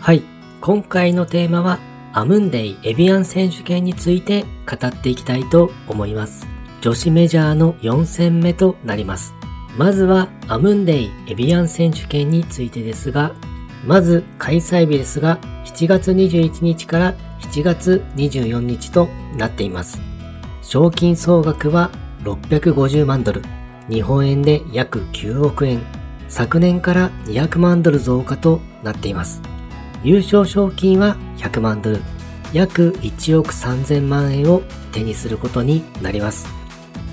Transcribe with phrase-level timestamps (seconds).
[0.00, 0.22] はい。
[0.62, 1.78] 今回のテーマは、
[2.14, 6.46] アムンデイエビアン選手権について語っていきたいと思います。
[6.80, 9.34] 女子メジャーの4戦目となります。
[9.76, 13.34] まずは、アムンデイエビアン選手権についてですが、
[13.86, 19.06] まず開催日ですが、7月21日から7月24日と
[19.36, 20.00] なっています。
[20.62, 21.90] 賞金総額は
[22.24, 23.42] 650万ドル、
[23.90, 25.82] 日本円で約9億円、
[26.28, 29.42] 昨年から200万ドル増加となっています。
[30.02, 32.00] 優勝賞金は100万ドル、
[32.52, 36.46] 約1億3000万円を手にすることになります。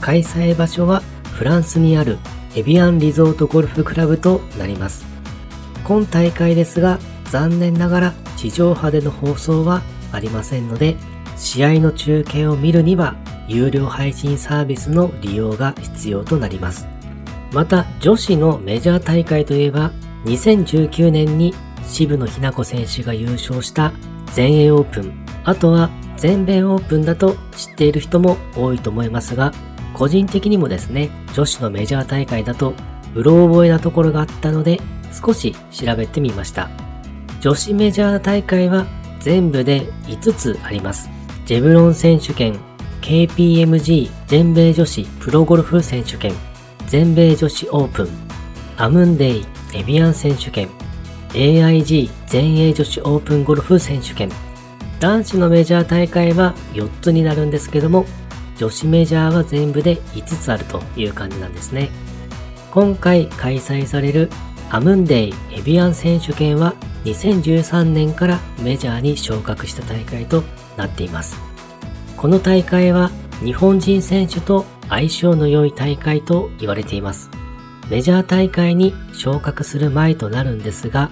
[0.00, 1.02] 開催場所は
[1.34, 2.18] フランスにある
[2.56, 5.04] エビアンリゾートゴルフクラブとなります。
[5.84, 10.96] 今大会ですが残念ながら地上波での放送はありませんので
[11.36, 13.16] 試合の中継を見るには
[13.48, 16.86] 有料配信サービスの利用が必要となります。
[17.52, 19.90] また女子のメジャー大会といえば
[20.24, 21.54] 2019年に
[21.90, 23.92] 渋野日向子選手が優勝した
[24.32, 25.12] 全英オープン、
[25.44, 29.52] あとは全米オープンだと知っている人も多いと思いますが、
[29.92, 32.74] 個人的にもですね、女子のメジャー大会だと、
[33.14, 34.80] うろ覚えなところがあったので、
[35.12, 36.70] 少し調べてみました。
[37.40, 38.86] 女子メジャー大会は
[39.18, 41.10] 全部で5つあります。
[41.44, 42.56] ジェブロン選手権、
[43.02, 46.32] KPMG 全米女子プロゴルフ選手権、
[46.86, 48.08] 全米女子オープン、
[48.76, 49.44] アムンデイ
[49.74, 50.68] エビアン選手権、
[51.32, 54.30] AIG 全英女子オープンゴルフ選手権。
[54.98, 58.04] 男子のメジャー大会は4つになるんですけども、
[58.56, 61.88] 女子メジャーは全部で5つあるという感じなんですね。
[62.70, 64.28] 今回開催される
[64.70, 70.42] アムンデイエビアン選手権は2013年からメジャーに昇格した大会と
[70.76, 71.36] なっています。
[72.16, 73.10] この大会は
[73.42, 77.30] 日本人選手と相性の良い大会と言われています。
[77.88, 81.10] メジャー大会に昇格する前となるんですが、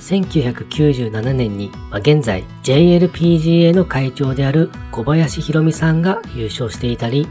[0.00, 7.28] 1997年に、まあ、現在 JLPGA の会長である小林博美さんが優勝していたり、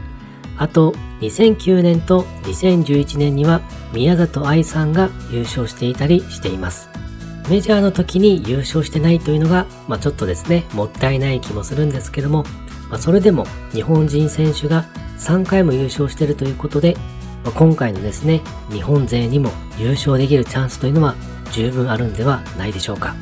[0.56, 3.60] あと2009年と2011年には
[3.92, 6.88] 宮里藍さんが優勝していたりしています。
[7.48, 12.44] メジャーの時に優勝してないというのが、まあ、ちょっとですね、もったいない気もするんですけども、
[12.88, 14.84] まあ、それでも日本人選手が
[15.18, 16.96] 3回も優勝しているということで、
[17.42, 21.16] まあ、今回のですね、日本勢にも優勝できるチャンスというのは
[21.52, 23.14] 十分あるんではないでしょうか。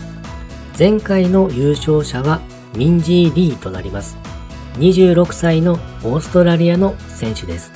[0.78, 2.40] 前回の優勝者は
[2.76, 4.16] ミンジー・リーとなります。
[4.78, 5.72] 26歳の
[6.04, 7.72] オーストラリアの選手です。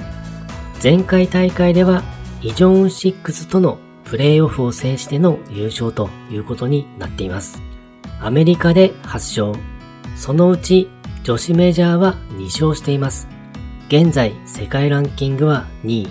[0.82, 2.02] 前回大会では
[2.42, 7.60] イジョン6とのプレーオフを制しての優勝ということになっています。
[8.20, 9.64] アメリカで8勝、
[10.16, 10.88] そのうち
[11.24, 13.26] 女子メジャーは2勝しています。
[13.88, 16.08] 現在世界ランキングは2位。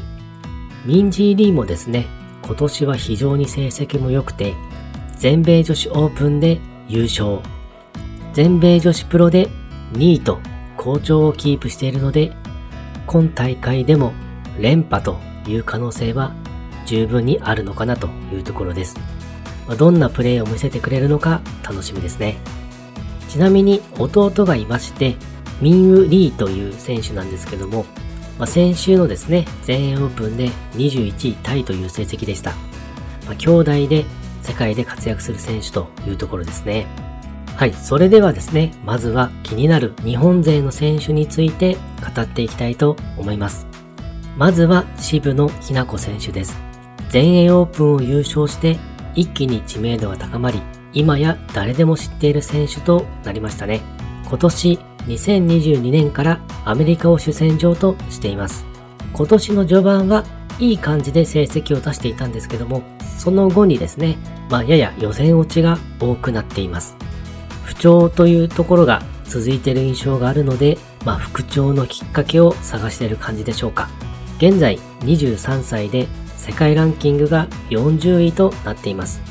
[0.85, 2.07] ミンジー・リーもですね、
[2.43, 4.53] 今年は非常に成績も良くて、
[5.17, 7.39] 全米女子オープンで優勝、
[8.33, 9.49] 全米女子プロで
[9.93, 10.39] 2位と
[10.77, 12.31] 好調をキープしているので、
[13.05, 14.13] 今大会でも
[14.59, 16.33] 連覇という可能性は
[16.85, 18.95] 十分にあるのかなというところです。
[19.77, 22.37] どんなプレーを見せてくれるのか楽しみですね。
[23.29, 25.15] ちなみに弟がいまして、
[25.61, 27.85] ミンウ・リーという選手なんですけども、
[28.41, 32.53] まあ、先週のですね、全英オープンで21位タイという成績でした。
[33.27, 34.03] まあ、兄弟で
[34.41, 36.87] 世界で活躍する選手というところですね。
[37.55, 41.77] はい、それではですね、まずは気になる日本勢の選手について
[42.15, 43.67] 語っていきたいと思います。
[44.35, 46.57] まずは渋野日向子選手です。
[47.09, 48.79] 全英オープンを優勝して
[49.13, 50.63] 一気に知名度が高まり、
[50.93, 53.81] 今や誰でも知っている選手となりましたね。
[54.27, 58.65] 今年2022年からアメリカを主戦場としています。
[59.13, 60.23] 今年の序盤は
[60.59, 62.83] いい感じで成績を出していたんですけども、
[63.17, 64.17] その後にですね、
[64.49, 66.95] まあやや予選落ちが多くなっています。
[67.63, 73.89] 不調というところが続いている印象があるので、まあ復調のきっかけを探している感じでしょうか。
[74.37, 76.07] 現在23歳で
[76.37, 79.30] 世界ランキングが40位となっています。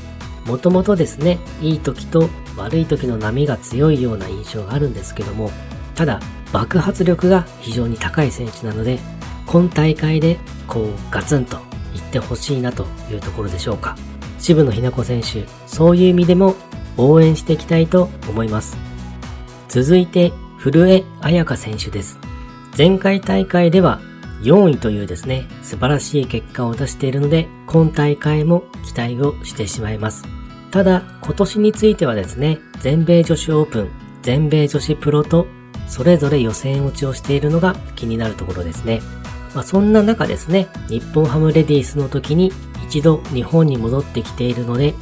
[0.51, 5.53] もともとですね、いい時と悪い時の波が強いような印象があるんですけども、
[5.95, 6.19] ただ
[6.53, 8.99] 爆発力が非常に高い選手なので、
[9.47, 11.59] 今大会でこうガツンと
[11.95, 13.97] 言ってほしいなというところでしょうか。
[14.41, 16.57] 渋野日向子選手、そういう意味でも
[16.97, 18.77] 応援していきたいと思います。
[19.69, 22.19] 続いて、古江彩香選手です。
[22.77, 24.01] 前回大会では
[24.43, 30.40] 4位というですね、素晴らしい結果を出しているので、今大会も期待をしてしまいます。
[30.71, 33.91] ただ、今年についてはですね、全米女子オープン、
[34.23, 35.47] 全米女子プロと、
[35.89, 39.01] それぞれ予選落ちをしているのが気になるところですね。
[39.55, 42.53] まあ、そんな中ですね、日本ハムレディースの時に
[42.87, 44.95] 一度日本に戻ってきているので、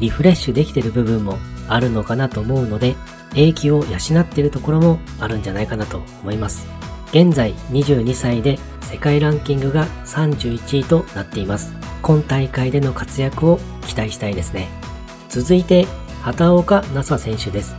[0.00, 1.38] リフレッシュできている部分も
[1.68, 2.94] あるのかなと思うので、
[3.34, 6.68] 英気を養っているところもあるんじゃないかなと思います。
[7.10, 11.72] 現在22歳で世界ランキングが31位となっています。
[12.02, 14.68] 今大会での活躍を期待したいですね。
[15.28, 15.86] 続いて、
[16.22, 17.76] 畑岡奈紗選手です。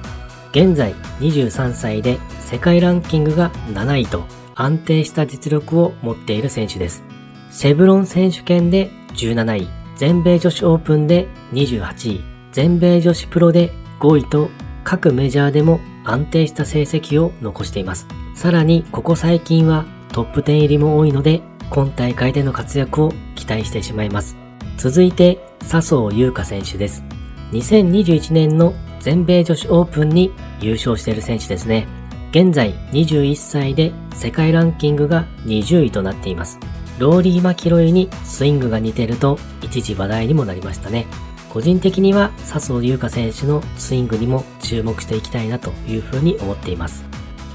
[0.51, 4.23] 現在23歳で世界ランキングが7位と
[4.55, 7.03] 安定した実力を持っている選手です。
[7.51, 14.49] シェブロン選手権で17位、全米女子オープンで28位、全米女子プロで5位と
[14.83, 18.07] 各メジャーでも安定した成績を残しています。
[18.35, 24.37] さらにここ最近はトップ10入りも多いので今大会での活躍を期待してしまいます。
[24.77, 27.03] 続いて笹生優花選手です。
[27.51, 31.87] 2021年の全米女子オープンに優勝している選手ですね。
[32.31, 36.59] 現在21歳で世界ランキングが20位となっています。
[36.99, 41.05] ローリー・マキロイにスイングが似てると一時話題にもなりましたね。
[41.49, 47.05] 個人的には笹生優花選手のスイングにも注目していきたいなというふうに思っています。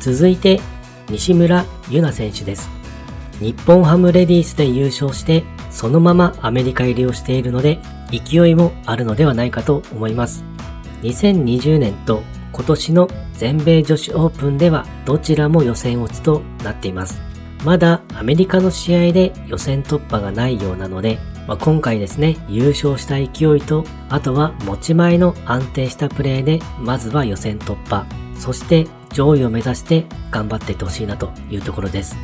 [0.01, 0.61] 続いて
[1.09, 2.71] 西村優奈選手です。
[3.41, 7.81] 日本ハムレディースで優勝してそのままアメリカ入りをしているので
[8.11, 10.45] 勢いもあるのではないかと思います。
[11.03, 12.23] 2020年と
[12.53, 17.21] 今年の全米女子オープンではどちらも予選落ちとなっています。
[17.65, 28.05] まだアメリカの試合で予選突破がないようなので、まあ、今回ですね、優勝した勢いと、あとは持ち前の安定したプレーで、まずは予選突破、
[28.37, 32.17] そして上位を目指して頑張っていってほしいなというところです。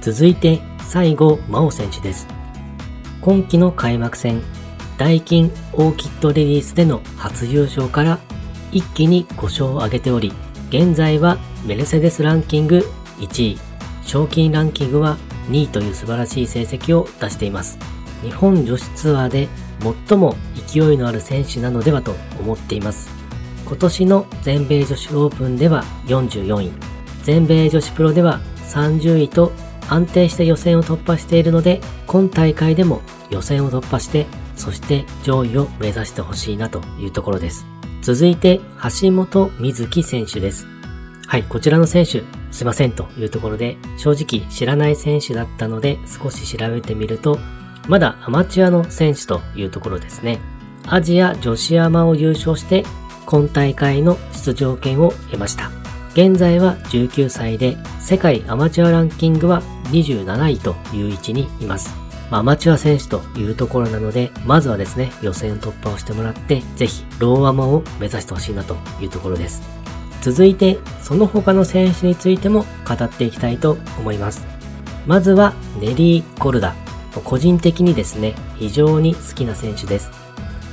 [0.00, 2.39] 続いて、最後、真央選手です。
[3.20, 4.40] 今季の開幕戦、
[4.96, 8.18] ダイキンオーキッドレディースでの初優勝から
[8.72, 10.32] 一気に5勝を挙げており、
[10.70, 11.36] 現在は
[11.66, 12.82] メルセデスランキング
[13.18, 13.58] 1位、
[14.04, 15.18] 賞金ランキングは
[15.50, 17.78] 2位という素晴らしい成績を出しています。
[18.22, 19.48] 日本女子ツアーで
[20.08, 20.34] 最も
[20.66, 23.10] 勢いのある選手なのではと思っています。
[23.66, 26.72] 今年の全米女子オープンでは44位、
[27.22, 28.40] 全米女子プロでは
[28.70, 29.52] 30位と
[29.90, 34.26] 安定して予選を突破しているので、今大会でも予選を突破して、
[34.56, 37.66] そして上位を目指してほしいなというところです。
[38.02, 38.60] 続いて、
[39.00, 40.66] 橋本瑞希選手です。
[41.26, 47.38] はい、こちらの選手、すいませんというところで、正直知らない選手だったので少し調べてみると、
[47.88, 50.40] まだアマチュアの選手というところですね。
[50.86, 52.84] アジア女子アマを優勝して、
[53.26, 55.79] 今大会の出場権を得ました。
[56.12, 59.62] 現在は19歳で、世界アマチュアランキングは
[59.92, 61.94] 27位という位置にいます。
[62.32, 69.62] アマチュア選手というところなので、まずはですね、予選突破をしてもらって、ぜひ、ローアマを目指してほしいなというところです。
[70.20, 74.44] 続いて、その他の選手についても語っていきたいと思います。
[75.06, 76.74] まずは、ネリー・ゴルダ。
[77.24, 80.10] 個人的にですね、非常に好きな選手です。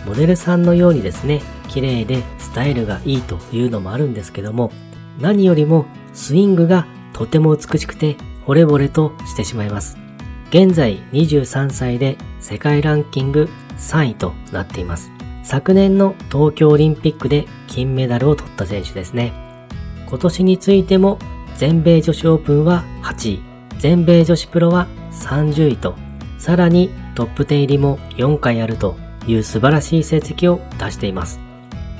[0.05, 4.71] モデルさんのようにですね、綺麗でスタイルがいいというのもあるんですけども、
[5.19, 9.97] 何よりもスイングがとても美しくて惚れ惚れとしてしまいます。
[10.49, 15.11] 現在23歳で世界ランキング3位となっています。
[15.43, 19.33] 昨年の東京オリンピックで金メダルを取った選手ですね。
[20.07, 21.19] 今年についても
[21.57, 23.41] 全米女子オープンは8位、
[23.79, 25.95] 全米女子プロは30位と、
[26.37, 31.39] さらにトップ10入りも4回あるという素晴らしい成績を出しています。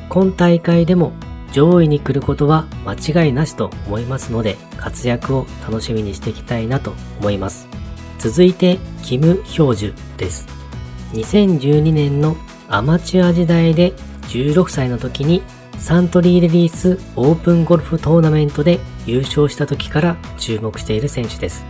[0.09, 1.11] 今大会でも
[1.51, 7.67] 上位に来ることは間違いなしと思いますので活躍を楽しみにしていきたいなと思います。
[8.19, 10.47] 続いて、キム・ヒョウジュです。
[11.13, 12.35] 2012年の
[12.67, 15.41] アマチュア時代で16歳の時に
[15.77, 21.65] サントリーレディースオープンゴルフトーナメントで優勝した時から注目している選手です。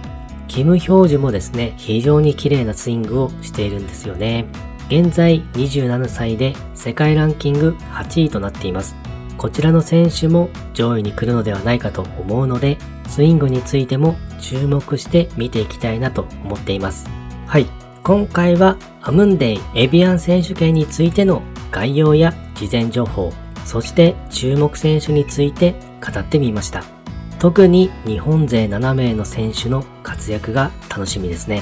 [0.47, 4.45] キム・ヒョウジュもですね、非常に綺麗なスイングをしているんですよね。
[4.87, 8.95] 現在27歳で世界ランキング8位となっています。
[9.37, 12.77] こちらの選手も上位に来るのではないかと思うので、
[13.07, 17.07] スイングについても注目して見ていきたいなと思っています。
[17.45, 17.67] はい。
[18.03, 21.41] 今回はアムンデイエビアン選手権についての
[21.71, 23.31] 概要や事前情報、
[23.65, 26.83] そして注目選手について語ってみました。
[27.37, 31.61] 特に日本勢7名の選手の活躍が楽しみですね。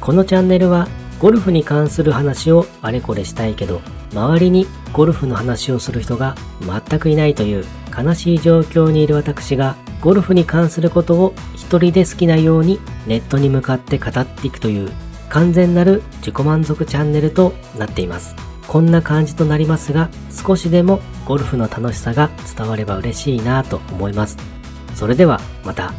[0.00, 3.80] このチャンネルはゴルフに関する話をあれこれしたいけど、
[4.12, 7.64] 周りにゴルフの話をする人が全くいないという
[7.96, 14.90] 悲しい状況にいる私がゴルフに関することを一人で好きなようにネットに向かって語っていくという
[15.28, 18.34] 完全なる自己満足チャンネルとなっています。
[18.68, 24.36] こんな感じとなりますが少しでもゴルフの楽しさが伝われば嬉しいなと思います。
[24.94, 25.92] それではまた。